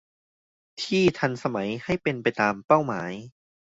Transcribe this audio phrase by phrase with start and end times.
[0.81, 3.11] ที่ทันสมัยให้เป็นไปตามเป้าหมาย